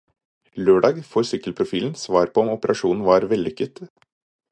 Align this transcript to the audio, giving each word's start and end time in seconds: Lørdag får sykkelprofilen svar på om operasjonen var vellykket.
Lørdag 0.69 1.01
får 1.09 1.27
sykkelprofilen 1.31 1.93
svar 2.05 2.31
på 2.37 2.43
om 2.45 2.49
operasjonen 2.55 3.05
var 3.11 3.27
vellykket. 3.35 3.83